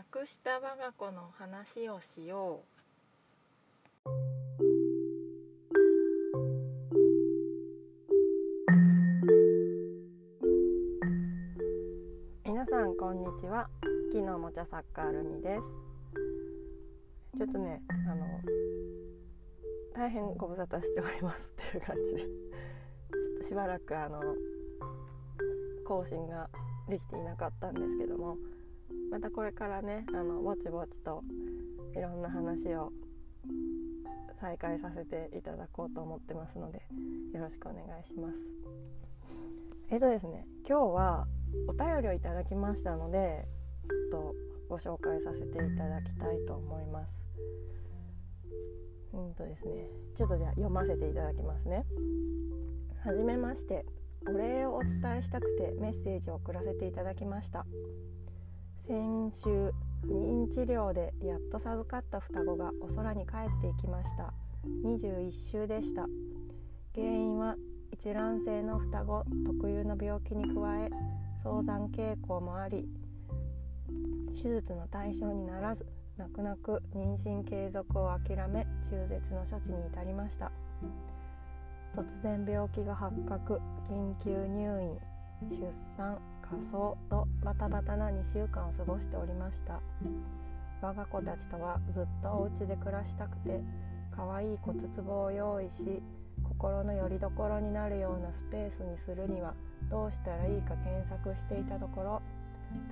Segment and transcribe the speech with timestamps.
[0.00, 4.08] なくした我が子の話をしよう。
[12.48, 13.68] 皆さんこんにちは。
[14.10, 15.62] 木のおもちゃサッカールミです。
[17.36, 18.40] ちょっとねあの
[19.94, 22.22] 大変ご無沙汰しておりますっていう感じで。
[22.22, 22.26] ちょ
[23.36, 24.22] っとしばらくあの
[25.86, 26.48] 更新が
[26.88, 28.38] できていなかったんですけども。
[29.10, 31.22] またこれからねあのぼちぼちと
[31.96, 32.92] いろんな話を
[34.40, 36.82] 再開させていただこうと思ってますので
[37.32, 38.38] よろしくお願いします。
[39.90, 41.26] えっとですね今日は
[41.66, 43.46] お便りをいただきましたので
[43.88, 44.34] ちょっと
[44.68, 47.12] ご紹介させていただきたいと思います。
[49.12, 51.84] うんとですねちょっとじゃあ読ませていただきますね。
[53.04, 53.84] はじめまして
[54.28, 57.64] お礼をお伝えしたくてメッセージを送らせていただきました
[58.90, 59.72] 先週
[60.02, 64.34] 不妊治療でやっと授かった双子がお空に帰っていきました。
[64.84, 66.08] 21週でした。
[66.96, 67.54] 原因は
[67.92, 70.90] 一卵性の双子特有の病気に加え
[71.40, 72.88] 早産傾向もあり
[74.34, 80.50] 手術の対象にならず泣く泣く妊娠継続を諦め中絶の処置に至りました。
[81.94, 84.98] 突然病気が発覚緊急入院
[85.48, 86.18] 出産
[86.50, 89.80] 仮装とバタバタな2週間を過ごしておりました。
[90.82, 93.60] 我が子たちとはずっとお家で暮らしたくて
[94.10, 96.02] 可愛い骨壺を用意し
[96.42, 99.54] 心の拠り所になるようなスペースにするには
[99.90, 102.22] どうしたらいいか検索していたところ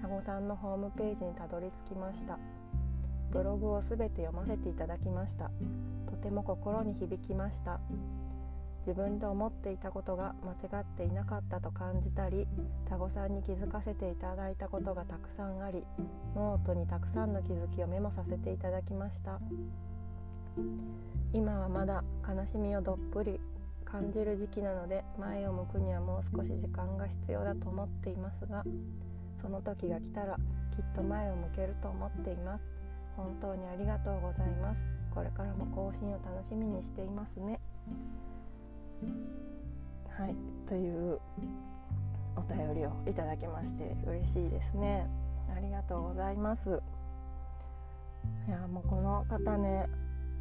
[0.00, 2.38] タゴさんのホームページにたどり着きました。
[3.30, 5.50] ブログをすべて読ませていただきました。
[6.06, 7.80] とても心に響きました。
[8.88, 12.46] 自分で思っていたことが間違っていなかったと感じたり
[12.88, 15.84] タゴさんに気づかせていただいたことがたくさんあり
[16.34, 19.40] ノートにたくさんの気づきをメモさせていただきました。
[21.34, 23.38] 今はまだ悲しみをどっぷり
[23.84, 28.64] 感じる時期なので前を向くにはもう少し時間が必要だと思っていますが
[29.36, 30.36] その時が来たら
[30.74, 32.64] きっと前を向けると思っています。
[33.18, 34.80] 本当にありがとうございます。
[35.14, 37.60] これからも更新を楽しみにしていますね。
[40.18, 40.34] はい
[40.66, 41.20] という
[42.36, 45.06] お便りをいただきまして嬉しいですね。
[45.56, 46.82] ありがとうございます。
[48.46, 49.86] いやもうこの方ね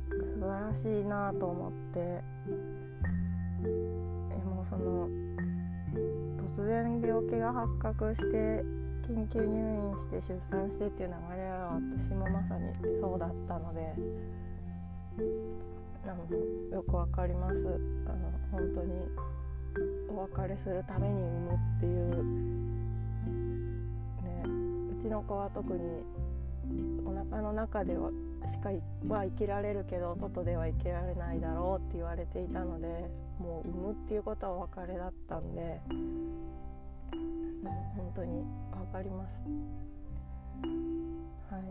[0.10, 2.24] 素晴らしいなと思ってえ
[4.44, 5.08] もうその
[6.52, 8.66] 突然病気が発覚して
[9.08, 13.94] 緊急入院して出産してっていう流れは私もまさにそうだったので
[16.08, 16.26] あの
[16.76, 18.94] よくわかりますあの本当に
[20.10, 22.24] お別れするために産むっていう
[24.24, 25.80] ねうちの子は特に
[27.06, 28.10] お腹の中では
[28.48, 28.70] しか
[29.14, 32.88] は生きられるけど外では生きられないだろうって言われていたので
[33.40, 36.44] もう産むっていうことはお別れだったんで、うん、
[37.96, 39.46] 本当に分かります。
[41.50, 41.64] はい、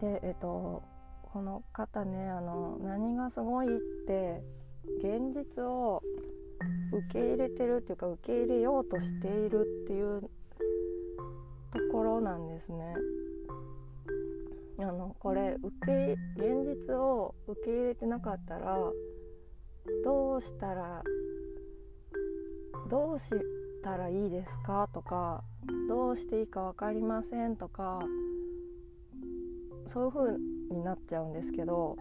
[0.00, 0.82] でえっと
[1.32, 4.42] この方ねあの何がすごいって
[4.98, 6.02] 現実を
[6.92, 10.28] 受け入れてるっていうか受け入れようとしているっていうと
[11.92, 12.94] ころなんですね。
[14.80, 18.78] あのこれ受け現実を受け入れてなかったら
[20.04, 21.02] どうしたら
[22.88, 23.30] どうし
[23.82, 25.42] たらいいですかとか
[25.88, 27.98] どうしていいか分かりませんとか
[29.88, 30.38] そういう風
[30.70, 31.96] になっちゃうんですけど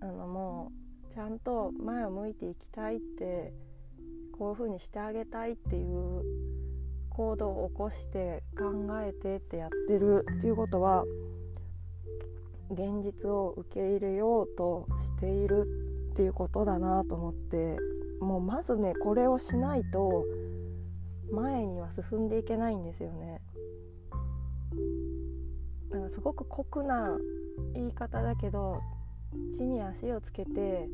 [0.00, 0.72] あのも
[1.10, 3.52] うちゃんと前を向いていきたいって
[4.38, 6.22] こういう風にしてあげたいっていう
[7.10, 11.04] 行動を起こして考えてってやってるっていうことは
[12.70, 17.76] 現実を受け入れようとしているっていうことだなと思って
[18.20, 20.24] もうまずねこれをしないと
[21.30, 23.40] 前には進んでいけないんですよね。
[26.08, 27.16] すごく酷な
[27.74, 28.80] 言い方だけど
[29.52, 30.88] 地に足をつけて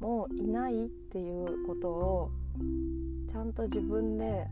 [0.00, 2.30] もういないっていうことを
[3.30, 4.46] ちゃんと自分で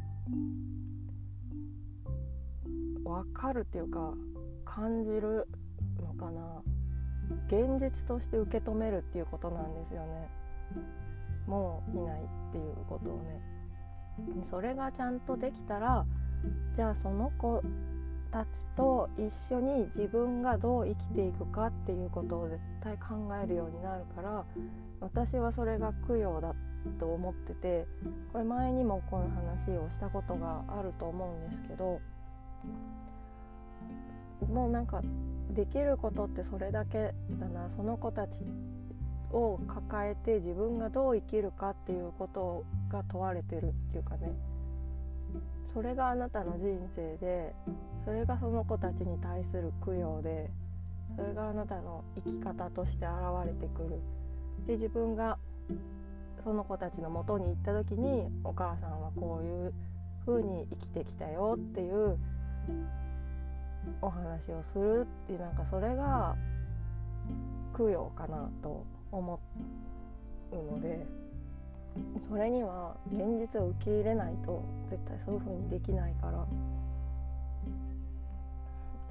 [3.04, 4.14] 分かるっていうか
[4.64, 5.46] 感じる
[6.00, 6.62] のかな。
[7.48, 10.28] 現実として受け止めるっていうことなんですよね。
[11.46, 13.40] もういないっていうことをね。
[14.42, 16.04] それがちゃんとできたら
[16.74, 17.62] じゃあその子
[18.32, 24.44] たちと一緒に自分がどう生きていくかっていうことを絶対考えるようになるから
[25.00, 26.54] 私はそれが供養だ
[26.98, 27.86] と思ってて
[28.32, 32.00] これ前にもこの話をしたことがあると思うんですけど
[34.50, 35.02] もうなんか
[35.50, 37.68] できることってそれだけだな。
[37.68, 38.40] その子たち
[39.30, 44.32] を抱えて自分がどう生きるかっていうことが問われてるっていうかね。
[45.64, 47.54] それがあなたの人生で
[48.04, 50.50] それがその子たちに対する供養で
[51.16, 53.14] それがあなたの生き方として現
[53.46, 54.00] れてくる。
[54.66, 55.38] で自分が
[56.44, 59.74] その子たちのもとに行った時にお母さんはこういう
[60.26, 62.18] 風に生きてきたよっていう
[64.00, 66.36] お話をするっていうなんかそれが
[67.76, 69.40] 供養かなと思
[70.52, 71.21] うので。
[72.28, 76.46] それには現実を受け入れないと絶対そういう風にできないから。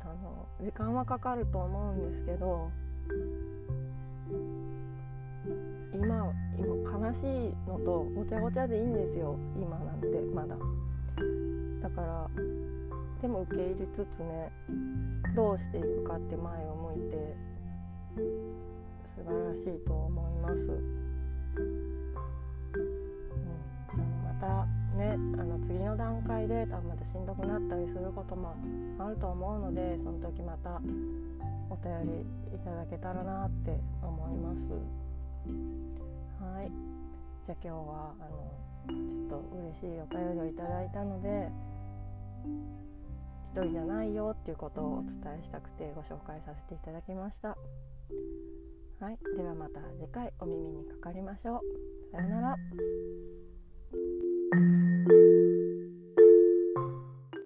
[0.04, 2.70] あの時間はかかると思うんですけど
[5.94, 9.38] 今今悲しいのとごちゃごちゃでいいんですよ。
[9.56, 10.58] 今なんてまだ。
[11.82, 12.30] だから
[13.22, 14.52] でも受け入れつつね
[15.36, 17.36] どうしていくかって前を向いて
[19.16, 20.82] 素晴らしいと思います、
[24.42, 24.66] た
[24.98, 28.56] ねあの次の段階で多分またしんどくなったりすることも
[29.00, 30.82] あると思うのでその時また
[31.70, 34.60] お便りいただけたらなって思います。
[36.44, 36.72] はい。
[37.46, 38.52] じゃあ今日はあの
[38.90, 41.50] ちょっと嬉しいお便りをいただいたので
[43.54, 47.50] 一人じゃないよっていうことをお伝えしたくてご紹介させていただきました。
[49.00, 49.18] はい。
[49.38, 51.62] ではまた次回お耳にかかりましょう。
[52.12, 52.56] さようなら。